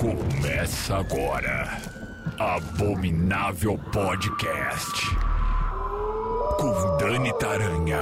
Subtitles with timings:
[0.00, 1.80] Começa agora.
[2.38, 5.06] Abominável Podcast.
[6.58, 8.00] Com Dani Taranha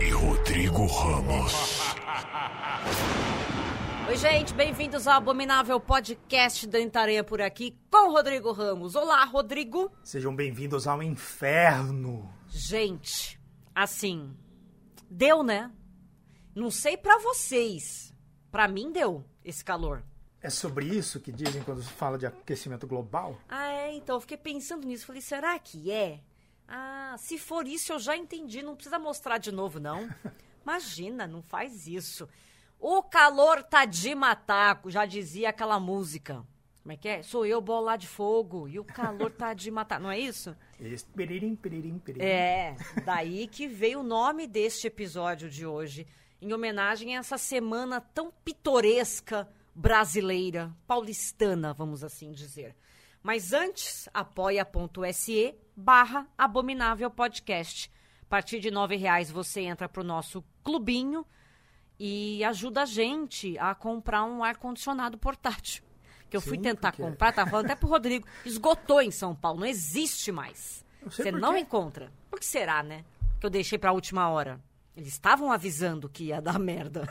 [0.00, 1.52] e Rodrigo Ramos.
[4.08, 8.94] Oi, gente, bem-vindos ao Abominável Podcast da Taranha por aqui com Rodrigo Ramos.
[8.94, 9.92] Olá, Rodrigo.
[10.02, 12.30] Sejam bem-vindos ao inferno.
[12.48, 13.38] Gente,
[13.74, 14.34] assim,
[15.10, 15.70] deu, né?
[16.54, 18.10] Não sei pra vocês.
[18.50, 20.02] Pra mim deu esse calor.
[20.42, 23.38] É sobre isso que dizem quando se fala de aquecimento global?
[23.48, 25.06] Ah, é, então eu fiquei pensando nisso.
[25.06, 26.20] Falei, será que é?
[26.66, 28.62] Ah, se for isso, eu já entendi.
[28.62, 30.08] Não precisa mostrar de novo, não.
[30.64, 32.26] Imagina, não faz isso.
[32.78, 36.42] O calor tá de mataco, já dizia aquela música.
[36.82, 37.22] Como é que é?
[37.22, 38.66] Sou eu, bola de fogo.
[38.66, 40.00] E o calor tá de matar.
[40.00, 40.56] Não é isso?
[40.80, 41.04] Esse.
[42.18, 46.06] É, daí que veio o nome deste episódio de hoje,
[46.40, 52.74] em homenagem a essa semana tão pitoresca brasileira, paulistana, vamos assim dizer.
[53.22, 57.90] Mas antes, apoia.se barra Abominável Podcast.
[58.22, 61.26] A partir de nove reais você entra pro nosso clubinho
[61.98, 65.82] e ajuda a gente a comprar um ar-condicionado portátil.
[66.30, 69.34] Que eu fui Sim, tentar porque- comprar, tava falando até pro Rodrigo, esgotou em São
[69.34, 70.84] Paulo, não existe mais.
[71.02, 72.12] Não Você não encontra.
[72.30, 73.04] Por que será, né?
[73.40, 74.60] Que eu deixei pra última hora.
[74.96, 77.06] Eles estavam avisando que ia dar merda.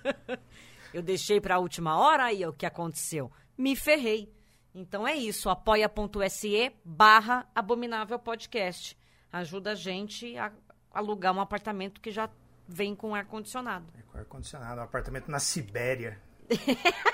[0.94, 3.30] eu deixei pra última hora e o que aconteceu?
[3.56, 4.32] Me ferrei.
[4.74, 8.96] Então é isso, apoia.se barra Abominável Podcast.
[9.30, 10.52] Ajuda a gente a
[10.90, 12.30] alugar um apartamento que já
[12.66, 13.92] vem com ar-condicionado.
[13.98, 16.20] É com ar-condicionado, um apartamento na Sibéria.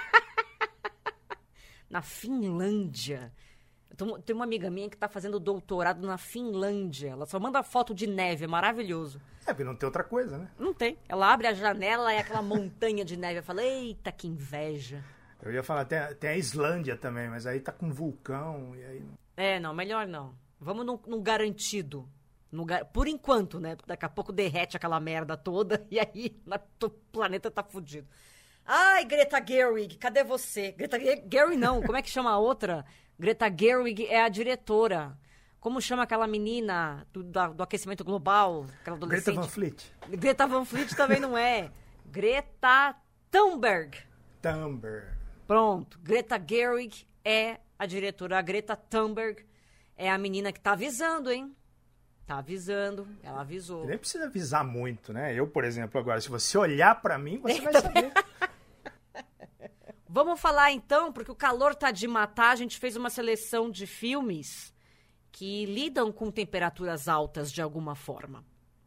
[1.89, 3.33] Na Finlândia.
[4.25, 7.09] Tem uma amiga minha que tá fazendo doutorado na Finlândia.
[7.11, 9.21] Ela só manda foto de neve, é maravilhoso.
[9.45, 10.49] É, porque não tem outra coisa, né?
[10.59, 10.97] Não tem.
[11.09, 13.41] Ela abre a janela e é aquela montanha de neve.
[13.41, 15.03] Eu falo, eita, que inveja.
[15.43, 19.03] Eu ia falar, tem, tem a Islândia também, mas aí tá com vulcão e aí...
[19.37, 20.35] É, não, melhor não.
[20.61, 22.09] Vamos num, num garantido.
[22.53, 23.77] Num Por enquanto, né?
[23.87, 28.07] Daqui a pouco derrete aquela merda toda e aí na- o planeta tá fudido.
[28.65, 30.73] Ai, Greta Gerwig, cadê você?
[30.73, 32.85] Greta Ge- Gerwig não, como é que chama a outra?
[33.19, 35.17] Greta Gerwig é a diretora.
[35.61, 38.65] Como chama aquela menina do, da- do aquecimento global?
[38.81, 39.25] Aquela adolescente?
[39.35, 39.93] Greta Van Fleet.
[40.11, 41.71] Greta Van Fleet também não é.
[42.07, 42.95] Greta
[43.31, 43.99] Thunberg.
[44.41, 45.07] Thunberg.
[45.47, 45.99] Pronto.
[46.01, 48.39] Greta Gerwig é a diretora.
[48.39, 49.45] A Greta Thunberg
[49.97, 51.55] é a menina que tá avisando, hein?
[52.25, 53.09] Tá avisando.
[53.23, 53.85] Ela avisou.
[53.87, 55.35] Nem precisa avisar muito, né?
[55.35, 58.13] Eu, por exemplo, agora, se você olhar pra mim, você vai saber.
[60.09, 62.51] Vamos falar então, porque o calor tá de matar.
[62.53, 64.73] A gente fez uma seleção de filmes
[65.31, 68.45] que lidam com temperaturas altas de alguma forma.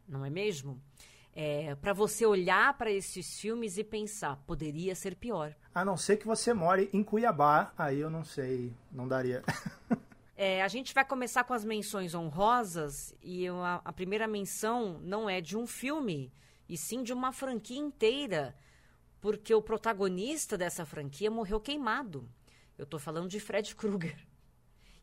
[0.08, 0.82] Não é mesmo?
[1.34, 5.56] É, para você olhar para esses filmes e pensar, poderia ser pior.
[5.74, 9.44] A não ser que você more em Cuiabá, aí eu não sei, não daria.
[10.44, 15.00] É, a gente vai começar com as menções honrosas e eu- a, a primeira menção
[15.04, 16.34] não é de um filme,
[16.68, 18.56] e sim de uma franquia inteira,
[19.22, 22.28] porque o protagonista dessa franquia morreu queimado.
[22.78, 24.18] Eu tô falando de Fred Krueger.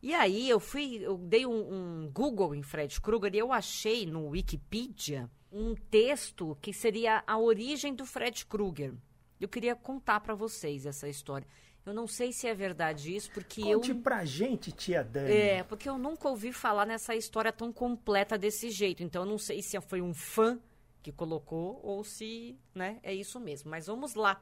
[0.02, 4.04] E aí eu fui, eu dei um, um Google em Fred Krueger e eu achei
[4.04, 8.94] no Wikipedia um texto que seria a origem do Fred Krueger.
[9.40, 11.46] Eu queria contar pra vocês essa história.
[11.86, 15.32] Eu não sei se é verdade isso, porque eu Conte pra gente, tia Dani.
[15.32, 19.02] é, porque eu nunca ouvi falar nessa história tão completa desse jeito.
[19.02, 20.60] Então, eu não sei se foi um fã
[21.02, 23.70] que colocou ou se, né, é isso mesmo.
[23.70, 24.40] Mas vamos lá.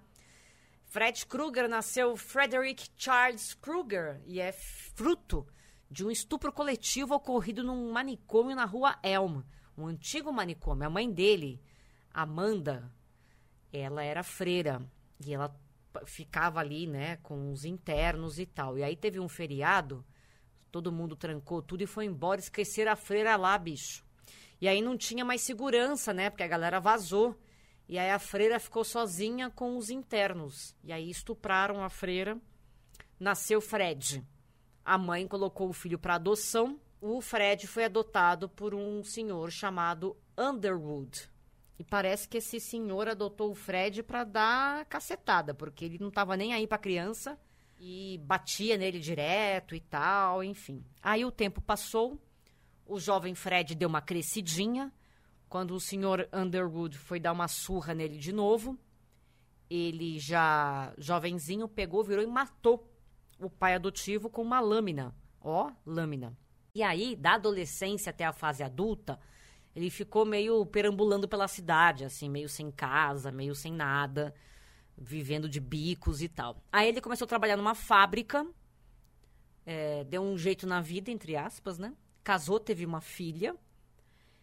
[0.86, 5.46] Fred Krueger nasceu Frederick Charles Krueger e é fruto
[5.90, 9.42] de um estupro coletivo ocorrido num manicômio na rua Elm,
[9.76, 10.86] um antigo manicômio.
[10.86, 11.60] A mãe dele,
[12.12, 12.90] Amanda,
[13.72, 14.80] ela era freira
[15.24, 15.54] e ela
[16.06, 18.78] ficava ali, né, com os internos e tal.
[18.78, 20.04] E aí teve um feriado,
[20.70, 24.05] todo mundo trancou tudo e foi embora, esqueceram a freira lá, bicho.
[24.60, 27.36] E aí não tinha mais segurança, né, porque a galera vazou.
[27.88, 30.74] E aí a freira ficou sozinha com os internos.
[30.82, 32.38] E aí estupraram a freira.
[33.18, 34.24] Nasceu Fred.
[34.84, 36.80] A mãe colocou o filho para adoção.
[37.00, 41.30] O Fred foi adotado por um senhor chamado Underwood.
[41.78, 46.36] E parece que esse senhor adotou o Fred para dar cacetada, porque ele não tava
[46.36, 47.38] nem aí pra criança
[47.78, 50.82] e batia nele direto e tal, enfim.
[51.02, 52.18] Aí o tempo passou,
[52.86, 54.92] o jovem Fred deu uma crescidinha.
[55.48, 58.78] Quando o senhor Underwood foi dar uma surra nele de novo,
[59.70, 62.90] ele já jovenzinho pegou, virou e matou
[63.38, 65.14] o pai adotivo com uma lâmina.
[65.40, 66.36] Ó, lâmina.
[66.74, 69.18] E aí, da adolescência até a fase adulta,
[69.74, 74.34] ele ficou meio perambulando pela cidade, assim, meio sem casa, meio sem nada.
[74.96, 76.62] vivendo de bicos e tal.
[76.72, 78.46] Aí ele começou a trabalhar numa fábrica,
[79.64, 81.94] é, deu um jeito na vida, entre aspas, né?
[82.26, 83.54] Casou, teve uma filha.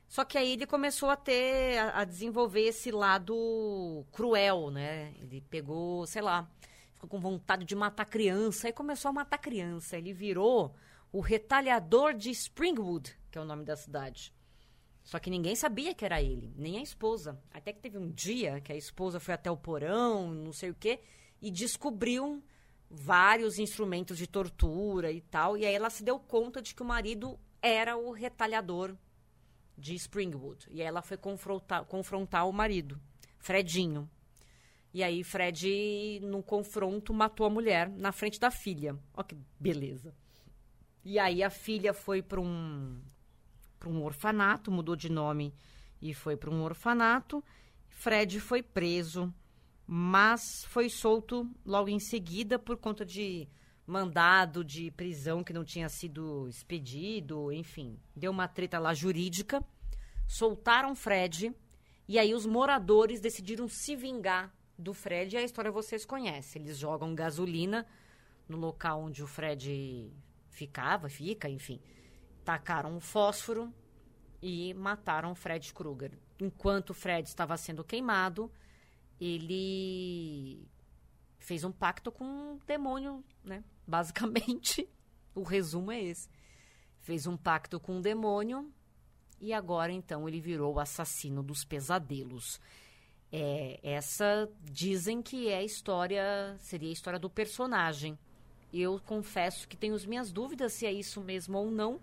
[0.08, 5.14] Só que aí ele começou a ter, a, a desenvolver esse lado cruel, né?
[5.20, 6.50] Ele pegou, sei lá,
[6.94, 9.98] ficou com vontade de matar criança, aí começou a matar criança.
[9.98, 10.74] Ele virou
[11.12, 14.34] o retalhador de Springwood, que é o nome da cidade.
[15.04, 17.38] Só que ninguém sabia que era ele, nem a esposa.
[17.52, 20.76] Até que teve um dia que a esposa foi até o porão, não sei o
[20.76, 21.02] quê,
[21.42, 22.42] e descobriu
[22.90, 25.58] vários instrumentos de tortura e tal.
[25.58, 28.95] E aí ela se deu conta de que o marido era o retalhador
[29.77, 30.68] de Springwood.
[30.69, 33.00] E ela foi confrontar, confrontar o marido,
[33.39, 34.10] Fredinho.
[34.94, 38.95] E aí Fred, no confronto, matou a mulher na frente da filha.
[39.13, 40.13] Ó que beleza.
[41.04, 43.01] E aí a filha foi para um
[43.86, 45.54] um orfanato, mudou de nome
[46.01, 47.44] e foi para um orfanato.
[47.89, 49.33] Fred foi preso,
[49.86, 53.48] mas foi solto logo em seguida por conta de
[53.86, 59.64] mandado de prisão que não tinha sido expedido, enfim, deu uma treta lá jurídica.
[60.28, 61.54] Soltaram Fred
[62.08, 66.62] e aí os moradores decidiram se vingar do Fred e a história vocês conhecem.
[66.62, 67.86] Eles jogam gasolina
[68.48, 70.12] no local onde o Fred
[70.50, 71.80] ficava, fica, enfim
[72.44, 73.74] tacaram um fósforo
[74.42, 76.12] e mataram Fred Krueger.
[76.40, 78.52] Enquanto o Fred estava sendo queimado,
[79.20, 80.68] ele
[81.40, 83.64] fez um pacto com um demônio, né?
[83.86, 84.88] Basicamente,
[85.36, 86.30] o resumo é esse.
[87.00, 88.72] Fez um pacto com um demônio
[89.40, 92.62] e agora então ele virou o assassino dos pesadelos.
[93.30, 98.18] É, essa dizem que é a história, seria a história do personagem.
[98.72, 102.00] Eu confesso que tenho as minhas dúvidas se é isso mesmo ou não,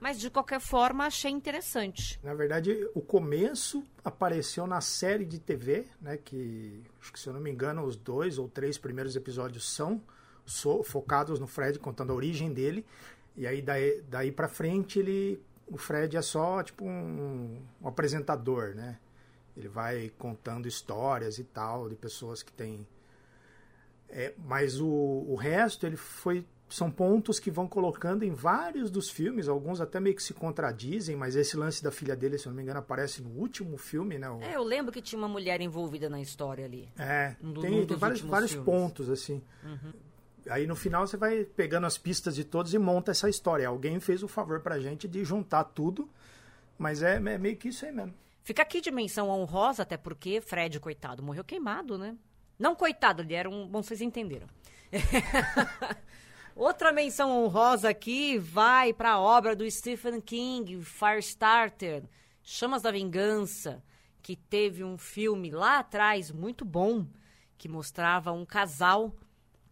[0.00, 2.20] mas de qualquer forma achei interessante.
[2.22, 6.18] Na verdade, o começo apareceu na série de TV, né?
[6.18, 6.82] Que
[7.12, 10.02] que se eu não me engano, os dois ou três primeiros episódios são
[10.44, 12.84] so, focados no Fred, contando a origem dele.
[13.36, 18.74] E aí daí, daí para frente ele, o Fred é só tipo um, um apresentador,
[18.74, 18.98] né?
[19.56, 22.86] Ele vai contando histórias e tal de pessoas que têm
[24.08, 29.10] é, mas o, o resto ele foi são pontos que vão colocando em vários dos
[29.10, 32.50] filmes, alguns até meio que se contradizem, mas esse lance da filha dele, se eu
[32.50, 34.28] não me engano, aparece no último filme, né?
[34.30, 34.40] O...
[34.40, 36.88] É, eu lembro que tinha uma mulher envolvida na história ali.
[36.98, 39.42] É, do, tem, tem vários, vários pontos, assim.
[39.62, 39.92] Uhum.
[40.48, 43.66] Aí no final você vai pegando as pistas de todos e monta essa história.
[43.68, 46.08] Alguém fez o favor pra gente de juntar tudo,
[46.78, 48.14] mas é, é meio que isso aí mesmo.
[48.42, 52.14] Fica aqui dimensão honrosa, até porque Fred, coitado, morreu queimado, né?
[52.58, 53.66] Não coitado, ele era um.
[53.66, 54.46] Bom, vocês entenderam.
[56.54, 62.04] Outra menção honrosa aqui vai para a obra do Stephen King, Firestarter,
[62.42, 63.82] Chamas da Vingança,
[64.22, 67.06] que teve um filme lá atrás muito bom
[67.58, 69.12] que mostrava um casal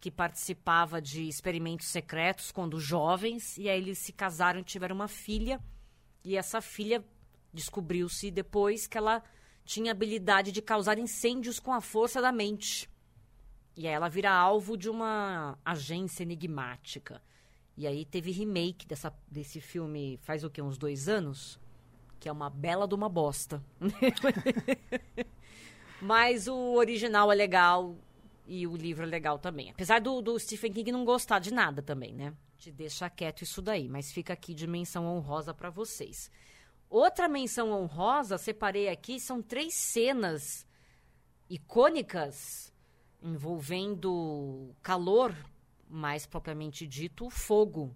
[0.03, 5.07] que participava de experimentos secretos quando jovens e aí eles se casaram e tiveram uma
[5.07, 5.61] filha
[6.25, 7.01] e essa filha
[7.53, 9.23] descobriu-se depois que ela
[9.63, 12.89] tinha habilidade de causar incêndios com a força da mente.
[13.77, 17.21] E aí ela vira alvo de uma agência enigmática.
[17.77, 20.61] E aí teve remake dessa, desse filme faz o quê?
[20.61, 21.57] Uns dois anos?
[22.19, 23.63] Que é uma bela de uma bosta.
[26.01, 27.95] Mas o original é legal
[28.45, 29.69] e o livro é legal também.
[29.69, 32.33] Apesar do, do Stephen King não gostar de nada também, né?
[32.57, 33.87] De deixar quieto isso daí.
[33.87, 36.29] Mas fica aqui de menção honrosa para vocês.
[36.89, 40.67] Outra menção honrosa, separei aqui, são três cenas
[41.49, 42.73] icônicas
[43.21, 45.33] envolvendo calor,
[45.89, 47.95] mais propriamente dito, fogo.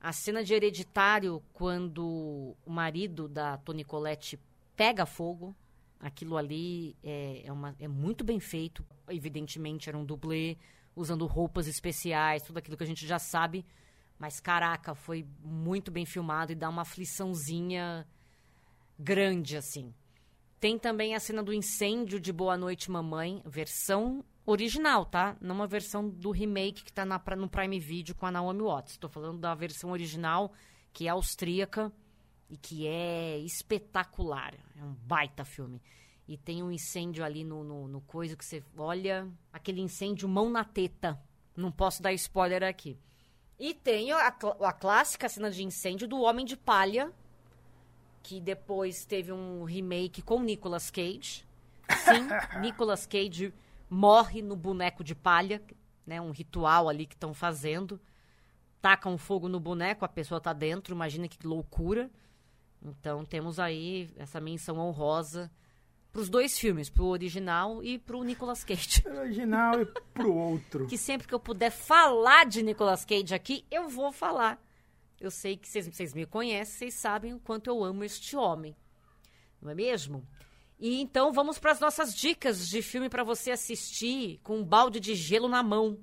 [0.00, 4.38] A cena de Hereditário, quando o marido da Toni Collette
[4.74, 5.54] pega fogo,
[6.04, 8.84] aquilo ali é, é, uma, é muito bem feito.
[9.08, 10.58] Evidentemente, era um dublê,
[10.94, 13.64] usando roupas especiais, tudo aquilo que a gente já sabe.
[14.18, 18.06] Mas, caraca, foi muito bem filmado e dá uma afliçãozinha
[18.98, 19.94] grande, assim.
[20.60, 25.38] Tem também a cena do incêndio de Boa Noite Mamãe, versão original, tá?
[25.40, 28.92] Não uma versão do remake que tá na, no Prime Video com a Naomi Watts.
[28.92, 30.52] Estou falando da versão original,
[30.92, 31.90] que é austríaca
[32.48, 34.54] e que é espetacular.
[34.76, 35.80] É um baita filme.
[36.26, 40.48] E tem um incêndio ali no, no, no coisa que você olha, aquele incêndio mão
[40.48, 41.20] na teta.
[41.56, 42.98] Não posso dar spoiler aqui.
[43.58, 47.12] E tem a, a clássica cena de incêndio do Homem de Palha,
[48.22, 51.46] que depois teve um remake com Nicolas Cage.
[51.88, 52.26] Sim,
[52.60, 53.52] Nicolas Cage
[53.88, 55.62] morre no boneco de palha,
[56.06, 56.20] né?
[56.20, 58.00] Um ritual ali que estão fazendo.
[58.80, 62.10] Tacam fogo no boneco, a pessoa está dentro, imagina que loucura.
[62.84, 65.50] Então temos aí essa menção honrosa
[66.12, 69.02] pros dois filmes, pro original e pro Nicolas Cage.
[69.02, 70.86] Pro original e pro outro.
[70.88, 74.62] Que sempre que eu puder falar de Nicolas Cage aqui, eu vou falar.
[75.20, 78.76] Eu sei que vocês, me conhecem, vocês sabem o quanto eu amo este homem.
[79.60, 80.24] Não é mesmo?
[80.78, 85.00] E então vamos para as nossas dicas de filme para você assistir com um balde
[85.00, 85.98] de gelo na mão.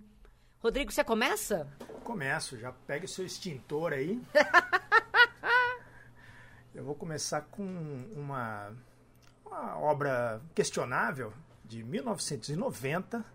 [0.59, 1.67] Rodrigo, você começa?
[2.03, 4.19] Começo, já pegue o seu extintor aí.
[6.73, 7.65] Eu vou começar com
[8.15, 8.71] uma,
[9.45, 11.33] uma obra questionável
[11.65, 13.25] de 1990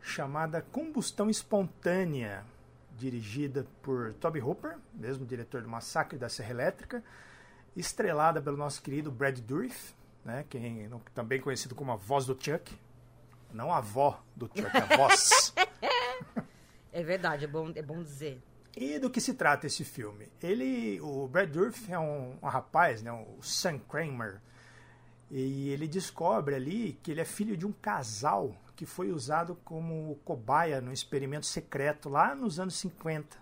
[0.00, 2.44] chamada Combustão Espontânea,
[2.96, 7.02] dirigida por Toby Hooper, mesmo diretor do Massacre da Serra Elétrica,
[7.76, 9.92] estrelada pelo nosso querido Brad Dourif,
[10.24, 12.72] né, quem, também conhecido como a voz do Chuck.
[13.52, 15.52] Não a avó do Chuck, a voz.
[16.92, 18.42] É verdade, é bom, é bom dizer.
[18.76, 20.28] E do que se trata esse filme?
[20.42, 24.38] Ele, o Brad Dourif é um, um rapaz, né, o Sam Kramer,
[25.30, 30.20] e ele descobre ali que ele é filho de um casal que foi usado como
[30.26, 33.38] cobaia no experimento secreto lá nos anos 50,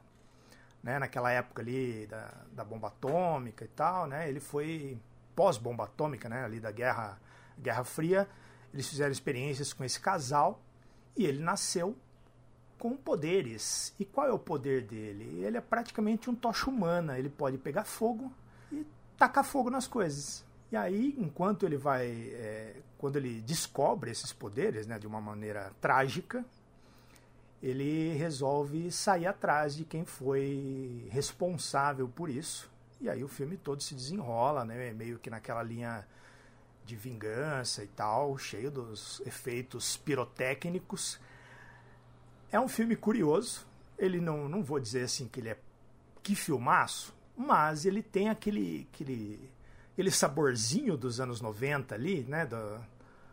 [0.80, 4.96] né, naquela época ali da, da bomba atômica e tal, né, ele foi
[5.34, 7.18] pós-bomba atômica, né, ali da Guerra,
[7.58, 8.28] Guerra Fria,
[8.72, 10.62] eles fizeram experiências com esse casal
[11.16, 11.96] e ele nasceu
[12.84, 13.94] com poderes.
[13.98, 15.42] E qual é o poder dele?
[15.42, 17.18] Ele é praticamente um tocha humana.
[17.18, 18.30] Ele pode pegar fogo
[18.70, 18.84] e
[19.16, 20.44] tacar fogo nas coisas.
[20.70, 22.06] E aí, enquanto ele vai.
[22.08, 26.44] É, quando ele descobre esses poderes, né, de uma maneira trágica,
[27.62, 32.70] ele resolve sair atrás de quem foi responsável por isso.
[33.00, 36.06] E aí o filme todo se desenrola, né, meio que naquela linha
[36.84, 41.18] de vingança e tal, cheio dos efeitos pirotécnicos.
[42.54, 43.66] É um filme curioso.
[43.98, 45.58] Ele não, não vou dizer assim que ele é
[46.22, 49.50] que filmaço, mas ele tem aquele, aquele,
[49.92, 52.46] aquele saborzinho dos anos 90 ali, né?
[52.46, 52.80] Do,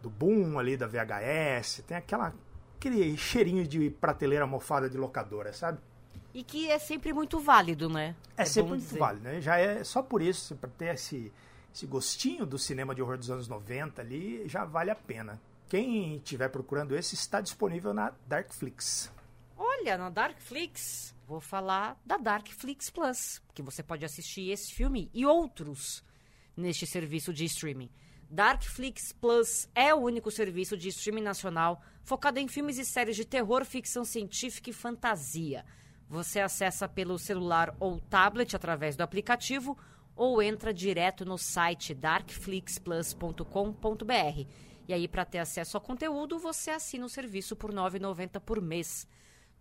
[0.01, 2.33] do boom ali da VHS, tem aquela,
[2.75, 5.77] aquele cheirinho de prateleira mofada de locadora, sabe?
[6.33, 8.15] E que é sempre muito válido, né?
[8.35, 8.97] É, é sempre muito dizer.
[8.97, 9.39] válido, né?
[9.39, 11.31] Já é só por isso, para ter esse,
[11.71, 15.39] esse gostinho do cinema de horror dos anos 90 ali, já vale a pena.
[15.71, 19.09] Quem estiver procurando esse está disponível na Darkflix.
[19.57, 25.25] Olha, na Darkflix, vou falar da Darkflix Plus, que você pode assistir esse filme e
[25.25, 26.03] outros
[26.57, 27.89] neste serviço de streaming.
[28.29, 33.23] Darkflix Plus é o único serviço de streaming nacional focado em filmes e séries de
[33.23, 35.63] terror, ficção científica e fantasia.
[36.09, 39.77] Você acessa pelo celular ou tablet através do aplicativo
[40.17, 44.70] ou entra direto no site darkflixplus.com.br.
[44.87, 48.61] E aí, para ter acesso ao conteúdo, você assina o serviço por R$ 9,90 por
[48.61, 49.07] mês.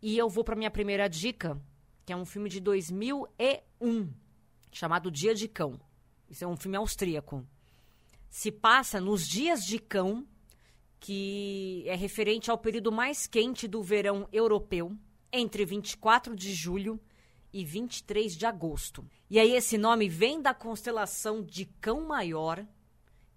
[0.01, 1.59] e eu vou para minha primeira dica,
[2.05, 4.13] que é um filme de 2001,
[4.71, 5.79] chamado Dia de Cão.
[6.29, 7.45] Isso é um filme austríaco.
[8.29, 10.27] Se passa nos dias de cão,
[10.99, 14.95] que é referente ao período mais quente do verão europeu,
[15.31, 16.99] entre 24 de julho
[17.51, 19.05] e 23 de agosto.
[19.29, 22.65] E aí esse nome vem da constelação de Cão Maior,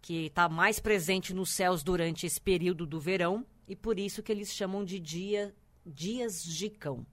[0.02, 4.32] que está mais presente nos céus durante esse período do verão, e por isso que
[4.32, 5.54] eles chamam de dia,
[5.86, 7.06] dias de cão.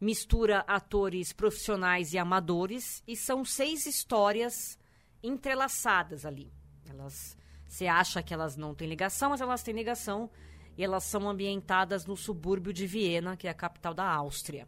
[0.00, 4.76] Mistura atores profissionais e amadores, e são seis histórias
[5.22, 6.52] entrelaçadas ali.
[6.88, 7.36] Elas,
[7.68, 10.28] você acha que elas não têm ligação, mas elas têm ligação,
[10.76, 14.66] e elas são ambientadas no subúrbio de Viena, que é a capital da Áustria.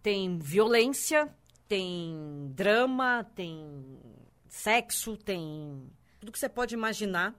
[0.00, 1.34] Tem violência,
[1.66, 3.98] tem drama, tem
[4.46, 5.90] sexo, tem
[6.20, 7.34] tudo que você pode imaginar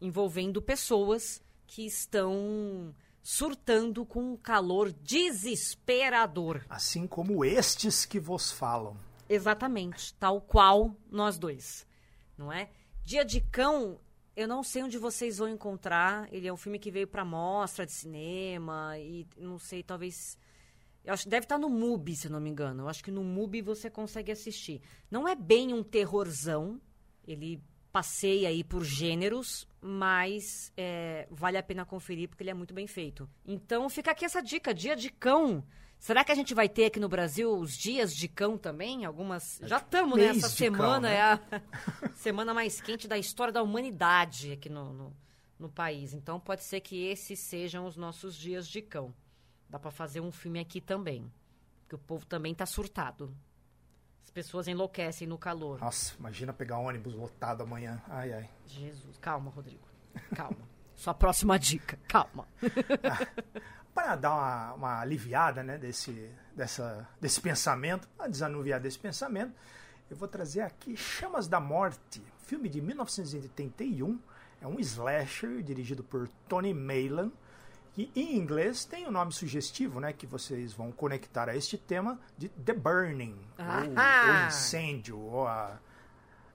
[0.00, 6.64] envolvendo pessoas que estão surtando com um calor desesperador.
[6.68, 8.96] Assim como estes que vos falam.
[9.28, 11.86] Exatamente, tal qual nós dois,
[12.36, 12.70] não é?
[13.04, 14.00] Dia de Cão
[14.34, 16.32] Eu não sei onde vocês vão encontrar.
[16.32, 20.38] Ele é um filme que veio pra mostra de cinema e não sei, talvez.
[21.04, 22.84] Eu acho que deve estar no MUBI, se não me engano.
[22.84, 24.80] Eu acho que no MUBI você consegue assistir.
[25.10, 26.80] Não é bem um terrorzão.
[27.26, 32.74] Ele passeia aí por gêneros, mas é, vale a pena conferir porque ele é muito
[32.74, 33.28] bem feito.
[33.46, 35.64] Então fica aqui essa dica, dia de cão.
[35.98, 39.04] Será que a gente vai ter aqui no Brasil os dias de cão também?
[39.04, 39.60] Algumas.
[39.64, 41.14] Já estamos Mês nessa de semana, cão, né?
[41.14, 45.16] é a semana mais quente da história da humanidade aqui no, no,
[45.58, 46.14] no país.
[46.14, 49.12] Então pode ser que esses sejam os nossos dias de cão.
[49.68, 51.30] Dá para fazer um filme aqui também.
[51.80, 53.34] Porque o povo também tá surtado.
[54.28, 55.80] As pessoas enlouquecem no calor.
[55.80, 57.98] Nossa, imagina pegar ônibus lotado amanhã.
[58.06, 58.50] Ai, ai.
[58.66, 59.88] Jesus, calma, Rodrigo.
[60.36, 60.68] Calma.
[60.94, 62.46] Sua próxima dica, calma.
[63.94, 69.54] Para dar uma, uma aliviada né, desse, dessa, desse pensamento, para desanuviar desse pensamento,
[70.10, 74.20] eu vou trazer aqui Chamas da Morte, filme de 1981.
[74.60, 77.32] É um slasher dirigido por Tony Maylan,
[77.98, 81.76] que em inglês tem o um nome sugestivo, né, que vocês vão conectar a este
[81.76, 83.64] tema de The Burning, ou
[83.96, 84.44] Ah!
[84.44, 85.80] o incêndio, ou a,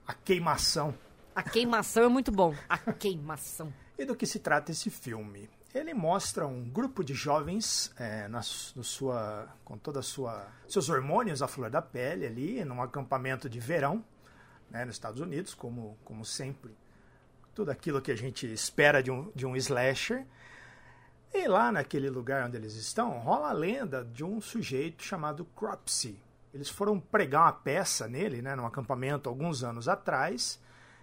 [0.06, 0.94] a queimação.
[1.34, 2.54] A queimação é muito bom.
[2.66, 3.70] A queimação.
[3.98, 5.50] E do que se trata esse filme?
[5.74, 11.42] Ele mostra um grupo de jovens é, na, sua, com toda a sua seus hormônios
[11.42, 14.02] à flor da pele ali, num acampamento de verão,
[14.70, 16.74] né, nos Estados Unidos, como, como sempre.
[17.54, 20.24] Tudo aquilo que a gente espera de um, de um slasher.
[21.36, 26.16] E lá naquele lugar onde eles estão, rola a lenda de um sujeito chamado Cropsy.
[26.52, 30.60] Eles foram pregar uma peça nele, né, num acampamento alguns anos atrás,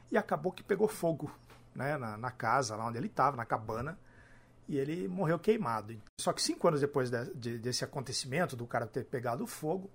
[0.09, 1.29] e acabou que pegou fogo
[1.75, 4.00] né, na, na casa lá onde ele estava, na cabana,
[4.69, 5.93] e ele morreu queimado.
[6.19, 9.89] Só que cinco anos depois de- de- desse acontecimento, do cara ter pegado fogo,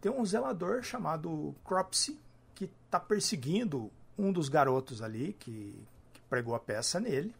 [0.00, 2.18] tem um zelador chamado Cropsy
[2.56, 5.80] que está perseguindo um dos garotos ali que,
[6.12, 7.32] que pregou a peça nele.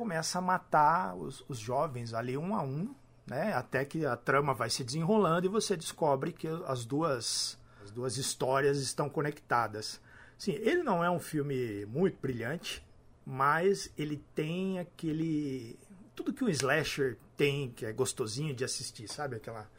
[0.00, 2.94] Começa a matar os, os jovens ali um a um,
[3.26, 3.52] né?
[3.52, 8.16] Até que a trama vai se desenrolando e você descobre que as duas, as duas
[8.16, 10.00] histórias estão conectadas.
[10.38, 12.82] Sim, ele não é um filme muito brilhante,
[13.26, 15.78] mas ele tem aquele.
[16.14, 19.36] Tudo que um slasher tem, que é gostosinho de assistir, sabe?
[19.36, 19.70] Aquela,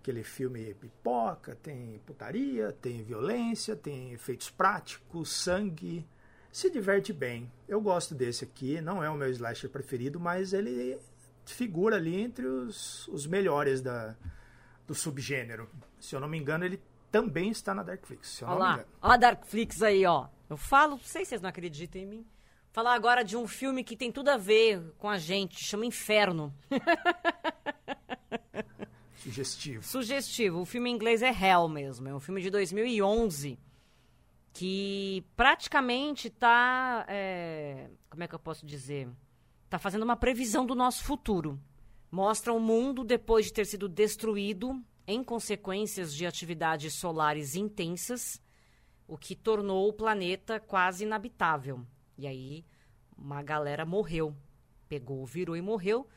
[0.00, 6.08] aquele filme pipoca, tem putaria, tem violência, tem efeitos práticos, sangue.
[6.56, 7.52] Se diverte bem.
[7.68, 10.98] Eu gosto desse aqui, não é o meu slasher preferido, mas ele
[11.44, 14.16] figura ali entre os, os melhores da,
[14.86, 15.68] do subgênero.
[16.00, 16.80] Se eu não me engano, ele
[17.12, 18.28] também está na Darkflix.
[18.28, 18.74] Se eu Olha não me lá.
[18.76, 18.88] engano.
[19.02, 20.28] Olha a Darkflix aí, ó.
[20.48, 22.26] Eu falo, não sei se vocês não acreditam em mim.
[22.72, 26.54] Falar agora de um filme que tem tudo a ver com a gente, chama Inferno.
[29.18, 29.82] Sugestivo.
[29.84, 30.60] Sugestivo.
[30.62, 32.08] O filme em inglês é Hell mesmo.
[32.08, 33.58] É um filme de 2011
[34.56, 37.04] que praticamente tá.
[37.08, 39.06] é, como é que eu posso dizer?
[39.68, 41.60] Tá fazendo uma previsão do nosso futuro.
[42.10, 48.42] Mostra o mundo depois de ter sido destruído em consequências de atividades solares intensas,
[49.06, 51.86] o que tornou o planeta quase inabitável.
[52.16, 52.64] E aí
[53.14, 54.34] uma galera morreu.
[54.88, 56.08] Pegou, virou e morreu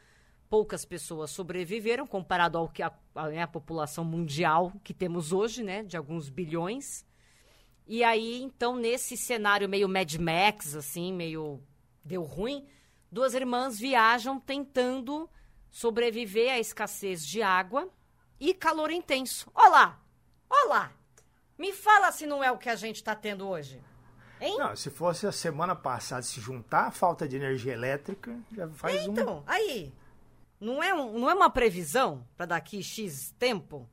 [0.49, 5.61] poucas pessoas sobreviveram comparado ao que a, a, né, a população mundial que temos hoje,
[5.61, 7.05] né, de alguns bilhões.
[7.91, 11.59] E aí, então, nesse cenário meio Mad Max, assim, meio
[12.05, 12.67] deu ruim,
[13.11, 15.27] duas irmãs viajam tentando
[15.71, 17.89] sobreviver à escassez de água
[18.39, 19.49] e calor intenso.
[19.55, 19.99] Olá!
[20.47, 20.91] Olá!
[21.57, 23.81] Me fala se não é o que a gente está tendo hoje.
[24.39, 24.55] Hein?
[24.59, 29.07] Não, se fosse a semana passada se juntar a falta de energia elétrica, já faz
[29.07, 29.11] um.
[29.11, 29.91] Então, aí,
[30.59, 33.89] não é, um- não é uma previsão para daqui X tempo?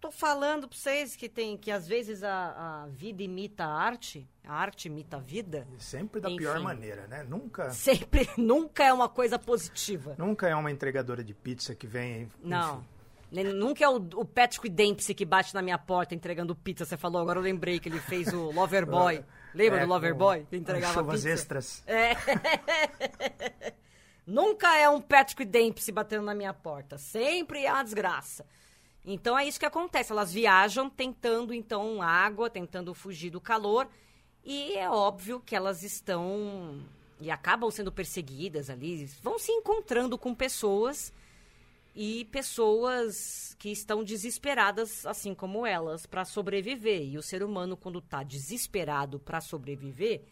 [0.00, 4.28] Tô falando para vocês que tem que às vezes a, a vida imita a arte,
[4.44, 5.66] a arte imita a vida.
[5.78, 6.38] Sempre da Enfim.
[6.38, 7.24] pior maneira, né?
[7.24, 10.14] Nunca, Sempre, nunca é uma coisa positiva.
[10.16, 12.28] nunca é uma entregadora de pizza que vem.
[12.42, 12.76] Não.
[12.76, 12.84] enfim.
[13.30, 16.84] Nem- Nunca é o, o Patrick Dempsey que bate na minha porta entregando pizza.
[16.86, 19.22] Você falou, agora eu lembrei que ele fez o Loverboy.
[19.52, 20.40] Lembra É, do Loverboy?
[20.44, 21.28] Que com entregava chuvas pizza?
[21.30, 21.84] extras.
[24.26, 26.96] Nunca é um Patrick Dempsey batendo na minha porta.
[26.98, 28.46] Sempre é uma desgraça.
[29.10, 30.12] Então é isso que acontece.
[30.12, 33.88] Elas viajam tentando, então, água, tentando fugir do calor.
[34.44, 36.84] E é óbvio que elas estão.
[37.18, 39.06] E acabam sendo perseguidas ali.
[39.22, 41.10] Vão se encontrando com pessoas.
[41.96, 47.02] E pessoas que estão desesperadas, assim como elas, para sobreviver.
[47.02, 50.22] E o ser humano, quando está desesperado para sobreviver,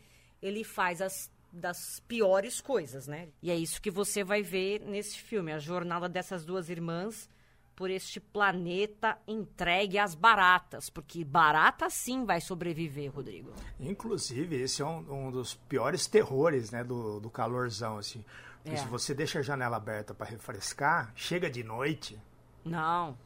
[0.40, 3.28] ele faz as das piores coisas, né?
[3.42, 7.30] E é isso que você vai ver nesse filme, a jornada dessas duas irmãs
[7.76, 13.52] por este planeta entregue às baratas, porque barata sim vai sobreviver, Rodrigo.
[13.78, 18.24] Inclusive, esse é um, um dos piores terrores, né, do, do calorzão, assim.
[18.62, 18.82] Porque É.
[18.82, 22.18] se você deixa a janela aberta para refrescar, chega de noite,
[22.64, 23.16] Não.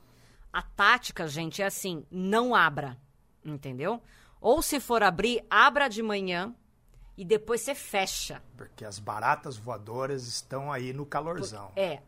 [0.53, 2.99] A tática, gente, é assim: não abra.
[3.45, 4.03] Entendeu?
[4.41, 6.53] Ou se for abrir, abra de manhã
[7.17, 8.43] e depois você fecha.
[8.57, 11.71] porque as baratas voadoras estão aí no calorzão.
[11.77, 12.03] É.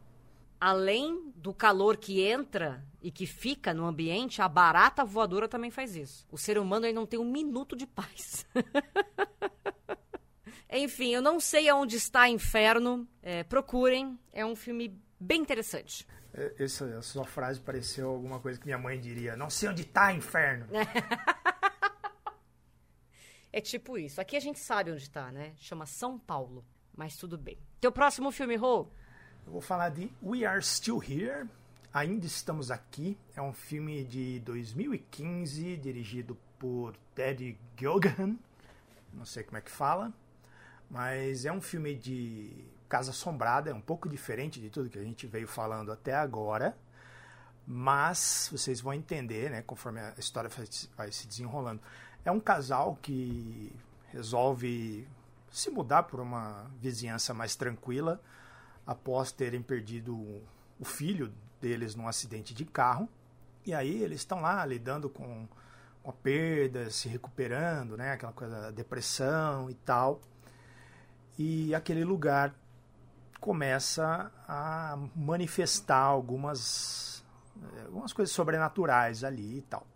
[0.65, 5.97] Além do calor que entra e que fica no ambiente, a barata voadora também faz
[5.97, 6.25] isso.
[6.31, 8.47] O ser humano aí não tem um minuto de paz.
[10.71, 13.09] Enfim, eu não sei aonde está Inferno.
[13.21, 14.17] É, procurem.
[14.33, 16.07] É um filme bem interessante.
[16.33, 19.35] É, Essa, essa sua frase pareceu alguma coisa que minha mãe diria.
[19.35, 20.69] Não sei onde tá, inferno.
[23.55, 24.19] É tipo isso.
[24.19, 25.53] Aqui a gente sabe onde tá, né?
[25.59, 26.65] Chama São Paulo.
[26.97, 27.59] Mas tudo bem.
[27.81, 28.91] Teu próximo filme, Rô?
[29.47, 31.49] Eu vou falar de We Are Still Here.
[31.93, 33.19] Ainda estamos aqui.
[33.35, 38.37] É um filme de 2015, dirigido por Ted Gilligan.
[39.13, 40.13] Não sei como é que fala.
[40.89, 43.71] Mas é um filme de Casa Assombrada.
[43.71, 46.77] É um pouco diferente de tudo que a gente veio falando até agora.
[47.67, 50.51] Mas vocês vão entender, né, conforme a história
[50.97, 51.81] vai se desenrolando.
[52.25, 53.73] É um casal que
[54.13, 55.07] resolve
[55.51, 58.21] se mudar para uma vizinhança mais tranquila
[58.87, 60.15] após terem perdido
[60.79, 63.09] o filho deles num acidente de carro.
[63.65, 65.47] E aí eles estão lá lidando com,
[66.03, 68.13] com a perda, se recuperando, né?
[68.13, 70.21] Aquela coisa depressão e tal.
[71.39, 72.55] E aquele lugar
[73.41, 77.25] começa a manifestar algumas,
[77.61, 79.87] eh, algumas coisas sobrenaturais ali e tal.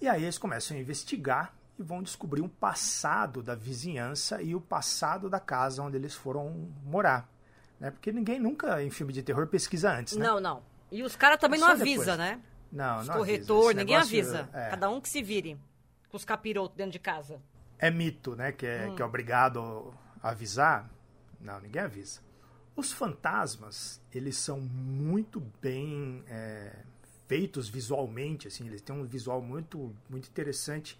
[0.00, 4.60] E aí eles começam a investigar e vão descobrir um passado da vizinhança e o
[4.60, 7.31] passado da casa onde eles foram morar.
[7.82, 7.90] Né?
[7.90, 10.24] Porque ninguém nunca, em filme de terror, pesquisa antes, né?
[10.24, 10.62] Não, não.
[10.92, 12.18] E os caras também não Só avisa, depois.
[12.18, 12.40] né?
[12.70, 13.74] Não, Os não corretor, avisa.
[13.80, 14.48] Ninguém avisa.
[14.52, 15.58] é, Cada um que se vire.
[16.08, 17.40] Com os capirotos dentro de casa.
[17.80, 18.52] é mito, né?
[18.52, 18.94] Que é, Hum.
[18.94, 19.92] que é obrigado
[20.22, 20.88] a avisar.
[21.40, 22.20] Não, ninguém avisa.
[22.76, 26.72] Os fantasmas, eles são muito bem é,
[27.26, 28.64] feitos visualmente, assim.
[28.68, 30.96] Eles têm um visual muito, muito interessante,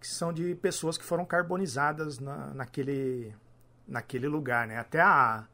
[0.00, 3.32] que são de pessoas que foram carbonizadas na, naquele,
[3.86, 4.78] naquele lugar, né?
[4.78, 5.46] Até a,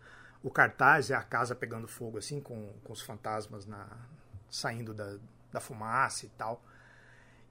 [0.45, 3.89] o cartaz é a casa pegando fogo, assim, com, com os fantasmas na,
[4.51, 5.17] saindo da,
[5.51, 6.63] da fumaça e tal.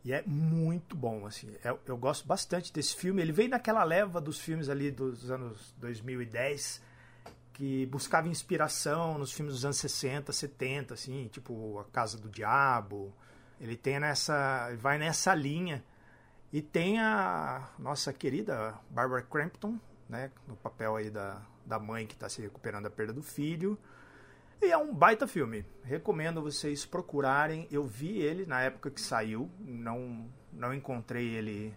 [0.06, 1.56] E é muito bom, assim.
[1.64, 3.20] Eu, eu gosto bastante desse filme.
[3.20, 6.84] Ele veio naquela leva dos filmes ali dos anos 2010
[7.54, 13.12] que buscava inspiração nos filmes dos anos 60, 70, assim, tipo A Casa do Diabo.
[13.60, 15.84] Ele tem nessa, vai nessa linha.
[16.52, 22.14] E tem a nossa querida Barbara Crampton, né, no papel aí da, da mãe que
[22.14, 23.78] está se recuperando da perda do filho.
[24.62, 25.66] E é um baita filme.
[25.84, 27.68] Recomendo vocês procurarem.
[27.70, 29.52] Eu vi ele na época que saiu.
[29.60, 31.74] Não, não encontrei ele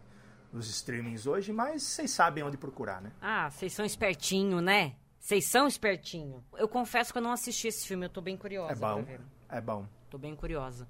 [0.52, 3.12] nos streamings hoje, mas vocês sabem onde procurar, né?
[3.20, 4.94] Ah, vocês são espertinho, né?
[5.18, 6.44] Vocês são espertinho.
[6.56, 8.72] Eu confesso que eu não assisti esse filme, eu tô bem curiosa.
[8.72, 9.04] É bom.
[9.48, 9.88] É bom.
[10.08, 10.88] Tô bem curiosa.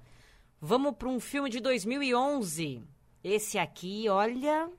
[0.61, 2.83] Vamos para um filme de 2011.
[3.23, 4.69] Esse aqui, olha,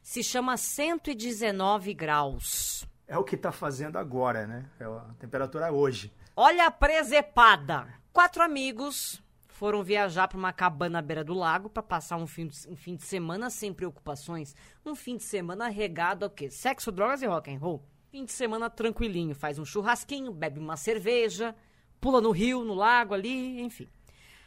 [0.00, 2.86] se chama 119 graus.
[3.10, 4.70] É o que tá fazendo agora, né?
[4.78, 6.14] É a temperatura hoje.
[6.36, 7.92] Olha a presepada.
[8.12, 12.46] Quatro amigos foram viajar para uma cabana à beira do lago para passar um fim,
[12.46, 14.54] de, um fim de semana sem preocupações.
[14.86, 16.48] Um fim de semana regado ao quê?
[16.50, 17.84] Sexo, drogas e rock and roll.
[18.12, 21.52] Fim de semana tranquilinho, faz um churrasquinho, bebe uma cerveja,
[22.00, 23.88] pula no rio, no lago ali, enfim.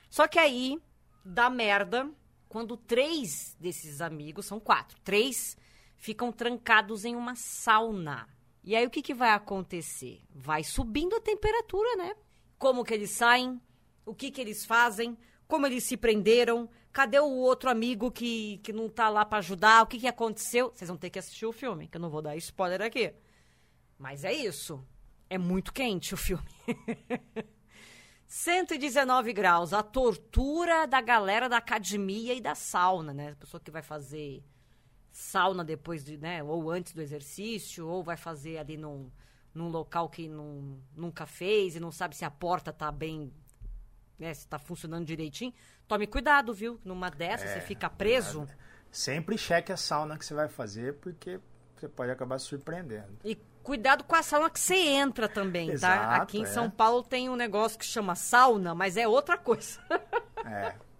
[0.09, 0.81] Só que aí
[1.25, 2.09] dá merda
[2.47, 5.57] quando três desses amigos, são quatro, três
[5.97, 8.25] ficam trancados em uma sauna.
[8.63, 10.21] E aí o que, que vai acontecer?
[10.33, 12.15] Vai subindo a temperatura, né?
[12.57, 13.61] Como que eles saem?
[14.05, 15.17] O que que eles fazem?
[15.47, 16.69] Como eles se prenderam?
[16.91, 19.83] Cadê o outro amigo que, que não tá lá pra ajudar?
[19.83, 20.71] O que que aconteceu?
[20.73, 23.13] Vocês vão ter que assistir o filme, que eu não vou dar spoiler aqui.
[23.97, 24.81] Mas é isso.
[25.29, 26.47] É muito quente o filme.
[28.25, 33.31] 119 graus, a tortura da galera da academia e da sauna, né?
[33.31, 34.43] A pessoa que vai fazer
[35.13, 36.43] sauna depois de, né?
[36.43, 39.09] Ou antes do exercício, ou vai fazer ali num,
[39.53, 43.31] num local que não, nunca fez e não sabe se a porta tá bem,
[44.17, 44.33] né?
[44.33, 45.53] Se tá funcionando direitinho.
[45.87, 46.81] Tome cuidado, viu?
[46.83, 48.47] Numa dessas você fica preso.
[48.91, 51.39] Sempre cheque a sauna que você vai fazer, porque
[51.75, 53.19] você pode acabar se surpreendendo.
[53.23, 55.73] E cuidado com a sauna que você entra também, tá?
[55.73, 56.47] Exato, Aqui em é.
[56.47, 59.79] São Paulo tem um negócio que chama sauna, mas é outra coisa.
[60.43, 60.73] É,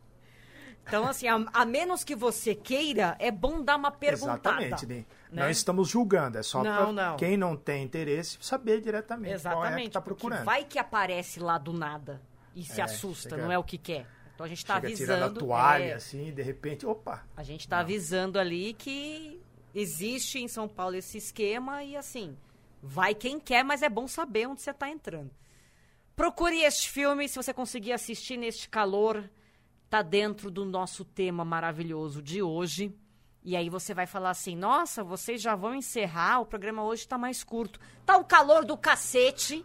[0.85, 4.63] Então, assim, a, a menos que você queira, é bom dar uma perguntada.
[4.65, 4.85] exatamente.
[4.85, 5.05] né?
[5.31, 9.57] Não estamos julgando, é só para quem não tem interesse saber diretamente qual é que
[9.67, 9.91] Exatamente.
[9.91, 10.45] tá porque procurando.
[10.45, 12.21] vai que aparece lá do nada.
[12.55, 14.05] e se É, assusta, chega- não é o que quer.
[14.35, 15.25] Então a gente tá tirando avisando.
[15.25, 19.41] a toalha, é, assim, de repente, opa, a gente tá avisando ali que
[19.73, 22.37] existe em São Paulo esse esquema e assim,
[22.81, 25.31] vai quem quer, mas é bom saber onde você tá entrando.
[26.15, 29.23] Procure este filme, se você conseguir assistir neste calor,
[29.93, 32.97] tá dentro do nosso tema maravilhoso de hoje.
[33.43, 37.15] E aí você vai falar assim: "Nossa, vocês já vão encerrar, o programa hoje tá
[37.15, 37.79] mais curto".
[38.03, 39.63] Tá o calor do cacete.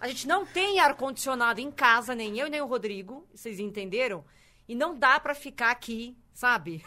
[0.00, 4.24] A gente não tem ar condicionado em casa, nem eu nem o Rodrigo, vocês entenderam?
[4.68, 6.84] E não dá pra ficar aqui, sabe?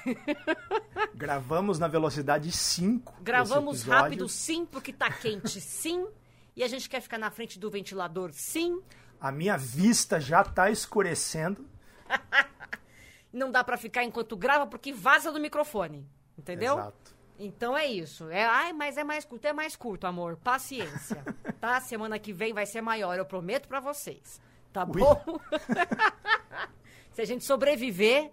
[1.13, 3.17] gravamos na velocidade 5.
[3.21, 6.07] Gravamos rápido, sim, porque tá quente, sim.
[6.55, 8.81] E a gente quer ficar na frente do ventilador, sim.
[9.19, 11.69] A minha vista já tá escurecendo.
[13.31, 16.07] Não dá pra ficar enquanto grava porque vaza do microfone.
[16.37, 16.73] Entendeu?
[16.73, 17.15] Exato.
[17.39, 18.29] Então é isso.
[18.29, 20.37] É, ai, mas é mais curto, é mais curto, amor.
[20.37, 21.23] Paciência.
[21.59, 21.79] tá?
[21.79, 24.39] Semana que vem vai ser maior, eu prometo pra vocês.
[24.71, 24.99] Tá Ui.
[24.99, 25.39] bom?
[27.11, 28.31] Se a gente sobreviver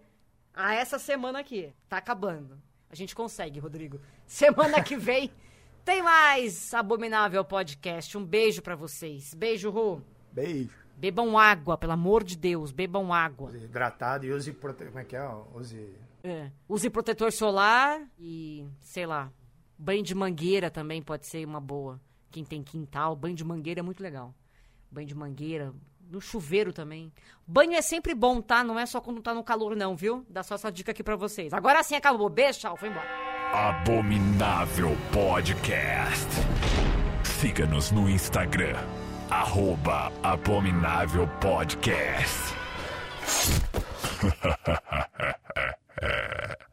[0.55, 2.61] a essa semana aqui, tá acabando.
[2.91, 4.01] A gente consegue, Rodrigo.
[4.27, 5.31] Semana que vem
[5.85, 8.17] tem mais Abominável Podcast.
[8.17, 9.33] Um beijo pra vocês.
[9.35, 10.05] Beijo, Ru.
[10.33, 10.88] Beijo.
[10.99, 13.51] Bebam água, pelo amor de Deus, bebam água.
[13.51, 14.53] Use Hidratado e use.
[14.53, 15.29] prote- Como é que é?
[15.55, 15.95] Use.
[16.25, 16.51] É.
[16.69, 19.31] Use protetor solar e, sei lá,
[19.79, 22.01] banho de mangueira também pode ser uma boa.
[22.33, 24.35] Quem tem quintal, banho de mangueira é muito legal.
[24.91, 25.73] Banho de mangueira,
[26.11, 27.13] no chuveiro também.
[27.47, 28.65] Banho é sempre bom, tá?
[28.65, 30.27] Não é só quando tá no calor, não, viu?
[30.29, 31.53] Dá só essa dica aqui pra vocês.
[31.53, 32.29] Agora sim acabou.
[32.29, 33.07] Beijo, tchau, foi embora.
[33.53, 36.27] Abominável Podcast.
[37.23, 38.77] Siga-nos no Instagram,
[39.31, 42.55] arroba Abominável Podcast.